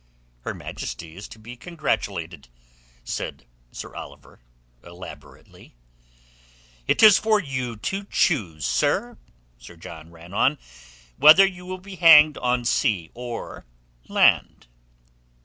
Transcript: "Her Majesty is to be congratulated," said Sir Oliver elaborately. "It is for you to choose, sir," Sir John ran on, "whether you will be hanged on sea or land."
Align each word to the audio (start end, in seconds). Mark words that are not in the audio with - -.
"Her 0.39 0.55
Majesty 0.55 1.15
is 1.15 1.27
to 1.27 1.37
be 1.37 1.55
congratulated," 1.55 2.47
said 3.03 3.45
Sir 3.71 3.93
Oliver 3.93 4.39
elaborately. 4.83 5.75
"It 6.87 7.03
is 7.03 7.19
for 7.19 7.39
you 7.39 7.75
to 7.75 8.05
choose, 8.05 8.65
sir," 8.65 9.19
Sir 9.59 9.75
John 9.75 10.09
ran 10.09 10.33
on, 10.33 10.57
"whether 11.17 11.45
you 11.45 11.67
will 11.67 11.77
be 11.77 11.97
hanged 11.97 12.39
on 12.39 12.65
sea 12.65 13.11
or 13.13 13.67
land." 14.09 14.65